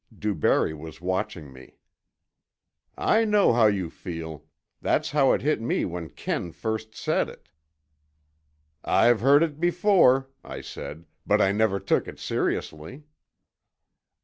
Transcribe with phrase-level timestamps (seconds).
[0.17, 1.75] DuBarry was watching me.
[2.97, 4.45] "I know how you feel.
[4.81, 7.49] That's how it hit me when Ken first said it,"
[8.83, 11.05] "I've heard it before," I said.
[11.23, 13.03] "But I never took it seriously."